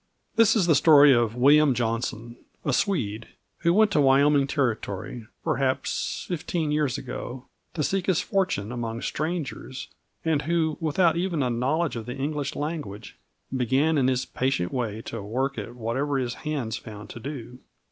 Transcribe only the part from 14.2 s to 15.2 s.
patient way